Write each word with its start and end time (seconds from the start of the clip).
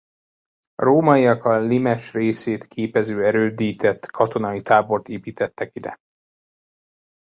A 0.75 0.83
rómaiak 0.83 1.45
a 1.45 1.57
limes 1.59 2.11
részét 2.13 2.67
képező 2.67 3.25
erődített 3.25 4.05
katonai 4.05 4.61
tábort 4.61 5.09
építettek 5.09 5.75
ide. 5.75 5.99